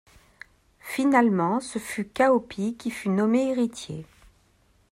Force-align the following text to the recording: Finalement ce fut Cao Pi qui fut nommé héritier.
Finalement 0.79 1.59
ce 1.59 1.77
fut 1.77 2.07
Cao 2.07 2.39
Pi 2.39 2.75
qui 2.75 2.89
fut 2.89 3.09
nommé 3.09 3.49
héritier. 3.51 4.03